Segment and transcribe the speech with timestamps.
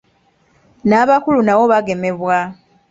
[0.89, 2.37] N'abakulu nabo bagemebwa.